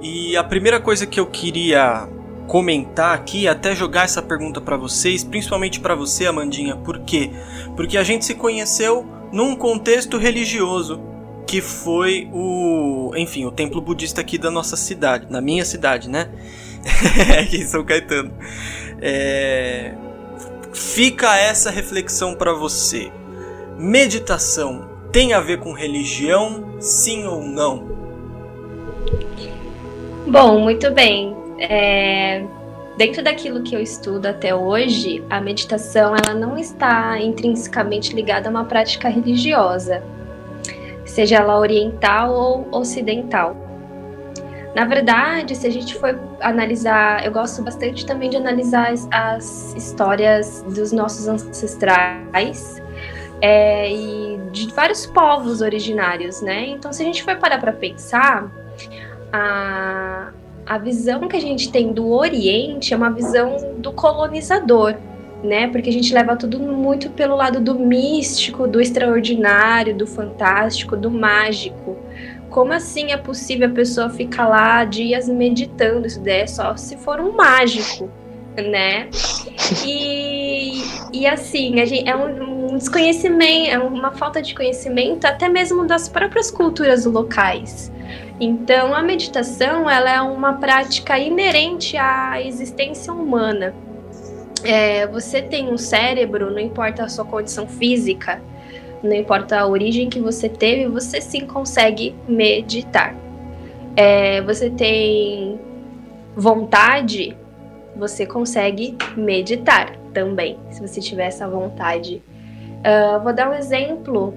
E 0.00 0.36
a 0.36 0.44
primeira 0.44 0.78
coisa 0.78 1.06
que 1.06 1.18
eu 1.18 1.26
queria 1.26 2.08
comentar 2.46 3.14
aqui, 3.14 3.48
até 3.48 3.74
jogar 3.74 4.04
essa 4.04 4.22
pergunta 4.22 4.60
para 4.60 4.76
vocês, 4.76 5.24
principalmente 5.24 5.80
para 5.80 5.94
você, 5.94 6.26
Amandinha, 6.26 6.76
por 6.76 7.00
quê? 7.00 7.30
Porque 7.74 7.96
a 7.96 8.04
gente 8.04 8.24
se 8.24 8.34
conheceu 8.34 9.04
num 9.32 9.56
contexto 9.56 10.18
religioso 10.18 11.13
que 11.46 11.60
foi 11.60 12.28
o, 12.32 13.12
enfim, 13.16 13.44
o 13.44 13.50
templo 13.50 13.80
budista 13.80 14.20
aqui 14.20 14.38
da 14.38 14.50
nossa 14.50 14.76
cidade, 14.76 15.26
na 15.30 15.40
minha 15.40 15.64
cidade, 15.64 16.08
né? 16.08 16.28
aqui 17.40 17.58
em 17.58 17.66
São 17.66 17.84
Caetano. 17.84 18.32
É... 19.00 19.94
Fica 20.72 21.36
essa 21.36 21.70
reflexão 21.70 22.34
para 22.34 22.52
você. 22.52 23.10
Meditação 23.78 24.90
tem 25.12 25.32
a 25.32 25.40
ver 25.40 25.60
com 25.60 25.72
religião, 25.72 26.76
sim 26.80 27.24
ou 27.26 27.42
não? 27.42 27.94
Bom, 30.26 30.58
muito 30.60 30.90
bem. 30.90 31.36
É... 31.58 32.44
Dentro 32.96 33.22
daquilo 33.22 33.62
que 33.62 33.74
eu 33.74 33.80
estudo 33.80 34.26
até 34.26 34.54
hoje, 34.54 35.22
a 35.28 35.40
meditação 35.40 36.14
ela 36.14 36.32
não 36.34 36.56
está 36.56 37.20
intrinsecamente 37.20 38.14
ligada 38.14 38.48
a 38.48 38.50
uma 38.50 38.64
prática 38.64 39.08
religiosa 39.08 40.02
seja 41.14 41.36
ela 41.36 41.58
oriental 41.60 42.34
ou 42.34 42.68
ocidental. 42.72 43.56
Na 44.74 44.84
verdade, 44.84 45.54
se 45.54 45.64
a 45.64 45.70
gente 45.70 45.94
for 45.94 46.18
analisar, 46.40 47.24
eu 47.24 47.30
gosto 47.30 47.62
bastante 47.62 48.04
também 48.04 48.28
de 48.28 48.36
analisar 48.36 48.90
as, 48.90 49.08
as 49.12 49.74
histórias 49.76 50.62
dos 50.62 50.90
nossos 50.90 51.28
ancestrais 51.28 52.82
é, 53.40 53.92
e 53.92 54.40
de 54.50 54.74
vários 54.74 55.06
povos 55.06 55.60
originários, 55.60 56.42
né? 56.42 56.66
Então, 56.66 56.92
se 56.92 57.02
a 57.02 57.06
gente 57.06 57.22
for 57.22 57.36
parar 57.36 57.60
para 57.60 57.72
pensar, 57.72 58.50
a, 59.32 60.32
a 60.66 60.78
visão 60.78 61.28
que 61.28 61.36
a 61.36 61.40
gente 61.40 61.70
tem 61.70 61.92
do 61.92 62.10
Oriente 62.10 62.92
é 62.92 62.96
uma 62.96 63.10
visão 63.10 63.74
do 63.78 63.92
colonizador, 63.92 64.96
né? 65.44 65.68
Porque 65.68 65.90
a 65.90 65.92
gente 65.92 66.12
leva 66.12 66.34
tudo 66.36 66.58
muito 66.58 67.10
pelo 67.10 67.36
lado 67.36 67.60
do 67.60 67.78
místico, 67.78 68.66
do 68.66 68.80
extraordinário, 68.80 69.94
do 69.94 70.06
fantástico, 70.06 70.96
do 70.96 71.10
mágico. 71.10 71.96
Como 72.48 72.72
assim 72.72 73.12
é 73.12 73.16
possível 73.16 73.68
a 73.68 73.70
pessoa 73.70 74.08
ficar 74.08 74.48
lá 74.48 74.84
dias 74.84 75.28
meditando? 75.28 76.06
Isso 76.06 76.20
daí 76.20 76.40
é 76.40 76.46
só 76.46 76.76
se 76.76 76.96
for 76.96 77.20
um 77.20 77.32
mágico, 77.32 78.08
né? 78.56 79.08
E, 79.84 80.82
e 81.12 81.26
assim, 81.26 81.80
a 81.80 81.84
gente, 81.84 82.08
é 82.08 82.16
um, 82.16 82.72
um 82.72 82.76
desconhecimento, 82.78 83.70
é 83.70 83.78
uma 83.78 84.12
falta 84.12 84.40
de 84.40 84.54
conhecimento 84.54 85.26
até 85.26 85.48
mesmo 85.48 85.86
das 85.86 86.08
próprias 86.08 86.50
culturas 86.50 87.04
locais. 87.04 87.92
Então, 88.40 88.94
a 88.94 89.02
meditação 89.02 89.88
ela 89.88 90.10
é 90.10 90.20
uma 90.20 90.54
prática 90.54 91.18
inerente 91.18 91.96
à 91.96 92.42
existência 92.42 93.12
humana 93.12 93.74
é, 94.64 95.06
você 95.06 95.42
tem 95.42 95.72
um 95.72 95.78
cérebro, 95.78 96.50
não 96.50 96.58
importa 96.58 97.04
a 97.04 97.08
sua 97.08 97.24
condição 97.24 97.68
física, 97.68 98.40
não 99.02 99.12
importa 99.14 99.60
a 99.60 99.66
origem 99.66 100.08
que 100.08 100.18
você 100.18 100.48
teve, 100.48 100.86
você 100.88 101.20
sim 101.20 101.46
consegue 101.46 102.14
meditar. 102.26 103.14
É, 103.94 104.40
você 104.40 104.70
tem 104.70 105.60
vontade, 106.34 107.36
você 107.94 108.26
consegue 108.26 108.96
meditar 109.16 109.94
também, 110.12 110.58
se 110.70 110.80
você 110.80 111.00
tiver 111.00 111.26
essa 111.26 111.46
vontade. 111.46 112.22
Uh, 112.80 113.22
vou 113.22 113.32
dar 113.32 113.50
um 113.50 113.54
exemplo 113.54 114.34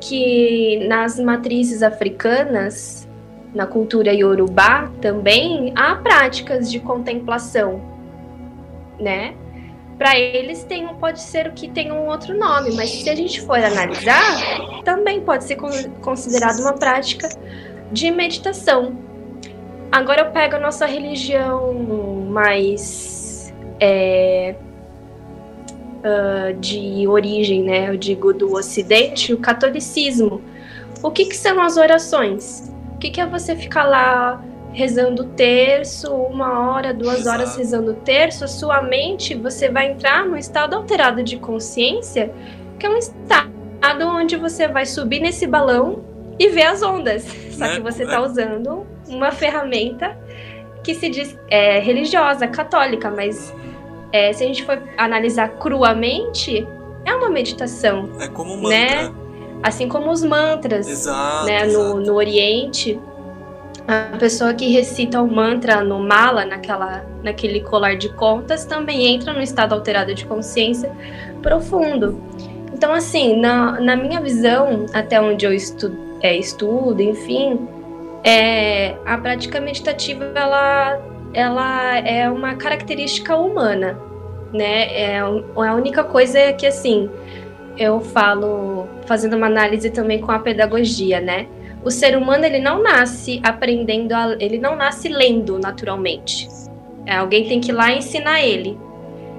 que 0.00 0.86
nas 0.88 1.18
matrizes 1.18 1.82
africanas, 1.82 3.08
na 3.54 3.66
cultura 3.66 4.12
iorubá 4.12 4.90
também, 5.00 5.72
há 5.76 5.96
práticas 5.96 6.70
de 6.70 6.80
contemplação, 6.80 7.80
né? 8.98 9.34
Para 9.98 10.16
eles 10.16 10.62
tem, 10.62 10.86
pode 10.94 11.20
ser 11.20 11.48
o 11.48 11.52
que 11.52 11.68
tem 11.68 11.90
um 11.90 12.06
outro 12.06 12.38
nome, 12.38 12.70
mas 12.76 12.88
se 12.88 13.10
a 13.10 13.16
gente 13.16 13.40
for 13.40 13.58
analisar, 13.58 14.82
também 14.84 15.20
pode 15.20 15.42
ser 15.42 15.56
considerado 16.00 16.60
uma 16.60 16.72
prática 16.72 17.28
de 17.90 18.08
meditação. 18.12 18.96
Agora 19.90 20.20
eu 20.20 20.30
pego 20.30 20.54
a 20.54 20.60
nossa 20.60 20.86
religião 20.86 21.74
mais 22.30 23.52
é, 23.80 24.54
uh, 25.98 26.54
de 26.60 27.08
origem, 27.08 27.64
né? 27.64 27.88
Eu 27.88 27.96
digo 27.96 28.32
do 28.32 28.54
Ocidente, 28.54 29.32
o 29.32 29.38
catolicismo. 29.38 30.40
O 31.02 31.10
que, 31.10 31.24
que 31.24 31.36
são 31.36 31.60
as 31.60 31.76
orações? 31.76 32.72
O 32.94 32.98
que, 32.98 33.10
que 33.10 33.20
é 33.20 33.26
você 33.26 33.56
ficar 33.56 33.84
lá 33.84 34.44
rezando 34.78 35.24
terço, 35.24 36.14
uma 36.14 36.70
hora, 36.70 36.94
duas 36.94 37.18
Exato. 37.18 37.36
horas 37.36 37.56
rezando 37.56 37.94
terço, 37.94 38.44
a 38.44 38.46
sua 38.46 38.80
mente 38.80 39.34
você 39.34 39.68
vai 39.68 39.90
entrar 39.90 40.24
num 40.24 40.36
estado 40.36 40.76
alterado 40.76 41.20
de 41.20 41.36
consciência, 41.36 42.32
que 42.78 42.86
é 42.86 42.88
um 42.88 42.96
estado 42.96 43.50
onde 44.02 44.36
você 44.36 44.68
vai 44.68 44.86
subir 44.86 45.18
nesse 45.18 45.48
balão 45.48 46.04
e 46.38 46.48
ver 46.50 46.62
as 46.62 46.80
ondas. 46.80 47.24
Só 47.50 47.64
né? 47.64 47.74
que 47.74 47.80
você 47.80 48.04
está 48.04 48.18
é. 48.18 48.20
usando 48.20 48.86
uma 49.08 49.32
ferramenta 49.32 50.16
que 50.84 50.94
se 50.94 51.08
diz 51.08 51.36
é, 51.50 51.80
religiosa, 51.80 52.46
católica, 52.46 53.10
mas 53.10 53.52
é, 54.12 54.32
se 54.32 54.44
a 54.44 54.46
gente 54.46 54.64
for 54.64 54.80
analisar 54.96 55.48
cruamente, 55.58 56.64
é 57.04 57.12
uma 57.12 57.28
meditação. 57.28 58.10
É 58.20 58.28
como 58.28 58.54
um 58.54 58.68
né? 58.68 58.94
mantra. 58.94 59.10
Né? 59.10 59.14
Assim 59.60 59.88
como 59.88 60.12
os 60.12 60.22
mantras 60.22 60.86
exato, 60.86 61.46
né? 61.46 61.64
No, 61.66 62.00
no 62.00 62.14
Oriente, 62.14 62.96
a 63.88 64.18
pessoa 64.18 64.52
que 64.52 64.70
recita 64.70 65.22
o 65.22 65.26
mantra 65.26 65.82
no 65.82 65.98
mala, 65.98 66.44
naquela, 66.44 67.06
naquele 67.22 67.60
colar 67.60 67.96
de 67.96 68.10
contas, 68.10 68.66
também 68.66 69.14
entra 69.14 69.32
no 69.32 69.40
estado 69.40 69.74
alterado 69.74 70.14
de 70.14 70.26
consciência 70.26 70.92
profundo. 71.40 72.22
Então, 72.70 72.92
assim, 72.92 73.40
na, 73.40 73.80
na 73.80 73.96
minha 73.96 74.20
visão, 74.20 74.84
até 74.92 75.18
onde 75.18 75.46
eu 75.46 75.54
estu, 75.54 75.90
é, 76.20 76.36
estudo, 76.36 77.00
enfim, 77.00 77.66
é, 78.22 78.94
a 79.06 79.16
prática 79.16 79.58
meditativa 79.58 80.32
ela, 80.34 81.00
ela 81.32 81.98
é 81.98 82.28
uma 82.30 82.56
característica 82.56 83.34
humana, 83.38 83.98
né? 84.52 84.82
É, 84.92 85.12
é 85.14 85.18
a 85.18 85.74
única 85.74 86.04
coisa 86.04 86.52
que, 86.52 86.66
assim, 86.66 87.08
eu 87.78 88.00
falo, 88.00 88.86
fazendo 89.06 89.34
uma 89.34 89.46
análise 89.46 89.88
também 89.88 90.20
com 90.20 90.30
a 90.30 90.38
pedagogia, 90.38 91.22
né? 91.22 91.46
O 91.82 91.90
ser 91.90 92.16
humano 92.16 92.44
ele 92.44 92.58
não 92.58 92.82
nasce 92.82 93.40
aprendendo, 93.42 94.12
a, 94.12 94.36
ele 94.40 94.58
não 94.58 94.76
nasce 94.76 95.08
lendo 95.08 95.58
naturalmente. 95.58 96.48
É, 97.06 97.16
alguém 97.16 97.48
tem 97.48 97.60
que 97.60 97.70
ir 97.70 97.74
lá 97.74 97.92
ensinar 97.92 98.42
ele. 98.42 98.78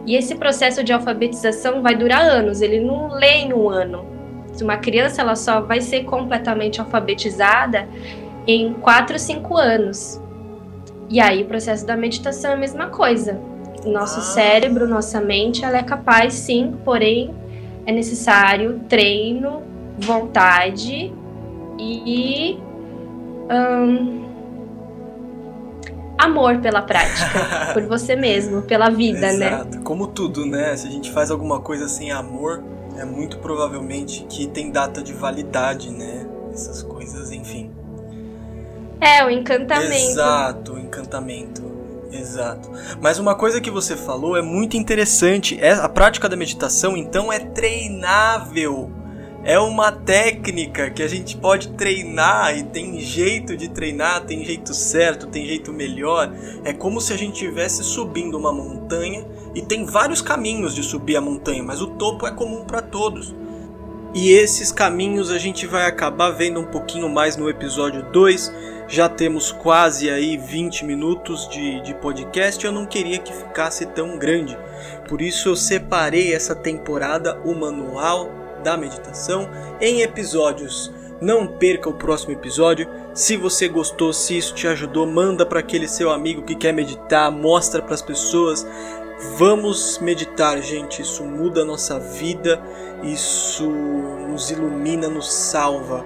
E 0.05 0.15
esse 0.15 0.35
processo 0.35 0.83
de 0.83 0.93
alfabetização 0.93 1.81
vai 1.81 1.95
durar 1.95 2.21
anos, 2.21 2.61
ele 2.61 2.79
não 2.79 3.09
lê 3.09 3.41
em 3.41 3.53
um 3.53 3.69
ano. 3.69 4.05
Uma 4.61 4.77
criança 4.77 5.21
ela 5.21 5.35
só 5.35 5.61
vai 5.61 5.79
ser 5.79 6.03
completamente 6.03 6.81
alfabetizada 6.81 7.87
em 8.47 8.73
4, 8.73 9.19
5 9.19 9.57
anos. 9.57 10.21
E 11.09 11.19
aí 11.19 11.43
o 11.43 11.45
processo 11.45 11.85
da 11.85 11.95
meditação 11.95 12.51
é 12.51 12.53
a 12.55 12.57
mesma 12.57 12.87
coisa. 12.87 13.39
Nosso 13.85 14.19
ah. 14.19 14.23
cérebro, 14.23 14.87
nossa 14.87 15.21
mente, 15.21 15.63
ela 15.63 15.77
é 15.77 15.83
capaz 15.83 16.33
sim, 16.33 16.75
porém 16.83 17.33
é 17.85 17.91
necessário 17.91 18.81
treino, 18.89 19.61
vontade 19.97 21.13
e 21.79 22.59
um, 23.49 24.29
amor 26.17 26.59
pela 26.59 26.81
prática, 26.81 27.71
por 27.73 27.83
você 27.83 28.15
mesmo, 28.15 28.61
pela 28.63 28.89
vida, 28.89 29.31
né? 29.33 29.47
Exato. 29.47 29.77
né? 29.77 29.81
Como 29.83 30.07
tudo, 30.07 30.45
né? 30.45 30.75
Se 30.75 30.87
a 30.87 30.91
gente 30.91 31.09
faz 31.11 31.31
alguma 31.31 31.61
coisa 31.61 31.87
sem 31.87 32.11
amor, 32.11 32.63
é 32.97 33.05
muito 33.05 33.37
provavelmente 33.39 34.25
que 34.29 34.47
tem 34.47 34.71
data 34.71 35.01
de 35.01 35.13
validade, 35.13 35.89
né? 35.89 36.27
Essas 36.53 36.83
coisas, 36.83 37.31
enfim. 37.31 37.71
É, 38.99 39.23
o 39.23 39.29
encantamento. 39.29 39.93
Exato, 39.93 40.73
o 40.73 40.79
encantamento. 40.79 41.69
Exato. 42.11 42.69
Mas 42.99 43.19
uma 43.19 43.35
coisa 43.35 43.61
que 43.61 43.71
você 43.71 43.95
falou 43.95 44.35
é 44.35 44.41
muito 44.41 44.75
interessante. 44.75 45.57
É, 45.61 45.71
a 45.71 45.87
prática 45.87 46.27
da 46.27 46.35
meditação, 46.35 46.97
então, 46.97 47.31
é 47.31 47.39
treinável 47.39 48.91
é 49.43 49.57
uma 49.57 49.91
técnica 49.91 50.89
que 50.89 51.01
a 51.01 51.07
gente 51.07 51.37
pode 51.37 51.69
treinar 51.69 52.57
e 52.57 52.63
tem 52.63 52.99
jeito 52.99 53.55
de 53.55 53.69
treinar, 53.69 54.25
tem 54.25 54.43
jeito 54.43 54.73
certo, 54.73 55.27
tem 55.27 55.45
jeito 55.45 55.71
melhor. 55.71 56.31
É 56.63 56.73
como 56.73 56.99
se 56.99 57.13
a 57.13 57.17
gente 57.17 57.33
estivesse 57.33 57.83
subindo 57.83 58.37
uma 58.37 58.51
montanha 58.51 59.25
e 59.55 59.61
tem 59.61 59.85
vários 59.85 60.21
caminhos 60.21 60.75
de 60.75 60.83
subir 60.83 61.15
a 61.15 61.21
montanha, 61.21 61.63
mas 61.63 61.81
o 61.81 61.87
topo 61.87 62.27
é 62.27 62.31
comum 62.31 62.65
para 62.65 62.81
todos. 62.81 63.33
E 64.13 64.31
esses 64.31 64.71
caminhos 64.71 65.31
a 65.31 65.37
gente 65.37 65.67
vai 65.67 65.85
acabar 65.85 66.31
vendo 66.31 66.59
um 66.59 66.65
pouquinho 66.65 67.07
mais 67.07 67.37
no 67.37 67.47
episódio 67.49 68.03
2. 68.11 68.51
Já 68.87 69.07
temos 69.07 69.51
quase 69.51 70.09
aí 70.09 70.35
20 70.35 70.83
minutos 70.83 71.47
de, 71.47 71.79
de 71.81 71.93
podcast. 71.93 72.65
Eu 72.65 72.71
não 72.71 72.87
queria 72.87 73.19
que 73.19 73.31
ficasse 73.31 73.85
tão 73.85 74.17
grande. 74.17 74.57
Por 75.07 75.21
isso 75.21 75.47
eu 75.47 75.55
separei 75.55 76.33
essa 76.33 76.55
temporada, 76.55 77.39
o 77.45 77.53
manual 77.53 78.39
da 78.63 78.77
meditação 78.77 79.49
em 79.81 80.01
episódios. 80.01 80.91
Não 81.21 81.45
perca 81.45 81.89
o 81.89 81.93
próximo 81.93 82.31
episódio. 82.31 82.87
Se 83.13 83.35
você 83.35 83.67
gostou, 83.67 84.13
se 84.13 84.37
isso 84.37 84.55
te 84.55 84.67
ajudou, 84.67 85.05
manda 85.05 85.45
para 85.45 85.59
aquele 85.59 85.87
seu 85.87 86.11
amigo 86.11 86.43
que 86.43 86.55
quer 86.55 86.71
meditar, 86.71 87.29
mostra 87.31 87.81
para 87.81 87.93
as 87.93 88.01
pessoas. 88.01 88.65
Vamos 89.37 89.99
meditar, 89.99 90.61
gente. 90.61 91.01
Isso 91.01 91.23
muda 91.25 91.61
a 91.61 91.65
nossa 91.65 91.99
vida, 91.99 92.61
isso 93.03 93.69
nos 93.69 94.49
ilumina, 94.49 95.09
nos 95.09 95.29
salva, 95.29 96.05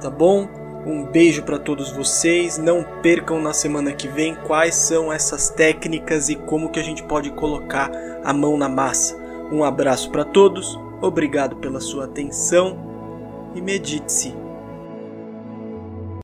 tá 0.00 0.10
bom? 0.10 0.46
Um 0.84 1.04
beijo 1.04 1.42
para 1.42 1.58
todos 1.58 1.90
vocês. 1.90 2.58
Não 2.58 2.84
percam 3.02 3.40
na 3.40 3.54
semana 3.54 3.92
que 3.92 4.08
vem 4.08 4.34
quais 4.34 4.74
são 4.74 5.10
essas 5.10 5.48
técnicas 5.48 6.28
e 6.28 6.36
como 6.36 6.70
que 6.70 6.80
a 6.80 6.82
gente 6.82 7.02
pode 7.02 7.30
colocar 7.30 7.90
a 8.22 8.32
mão 8.32 8.58
na 8.58 8.68
massa. 8.68 9.16
Um 9.50 9.64
abraço 9.64 10.10
para 10.10 10.24
todos. 10.24 10.78
Obrigado 11.00 11.56
pela 11.56 11.80
sua 11.80 12.04
atenção 12.04 12.78
e 13.54 13.60
medite-se. 13.60 14.34